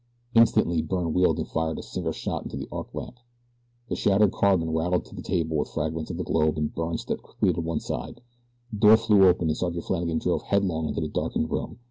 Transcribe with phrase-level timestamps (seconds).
[0.33, 3.19] Instantly Byrne wheeled and fired a single shot into the arc lamp,
[3.87, 7.21] the shattered carbon rattled to the table with fragments of the globe, and Byrne stepped
[7.21, 8.19] quickly to one side.
[8.73, 11.77] The door flew open and Sergeant Flannagan dove headlong into the darkened room.